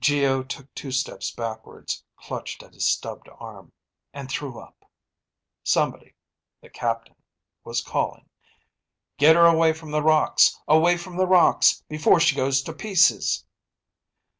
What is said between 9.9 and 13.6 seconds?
the rocks. Away from the rocks, before she goes to pieces!"